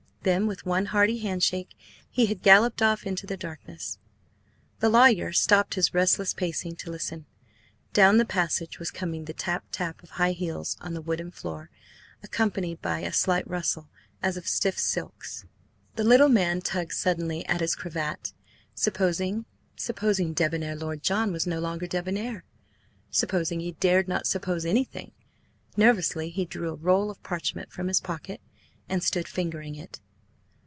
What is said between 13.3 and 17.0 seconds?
rustle as of stiff silks. The little man tugged